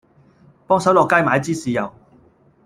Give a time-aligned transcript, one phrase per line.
[0.65, 1.93] 幫手落街買支豉油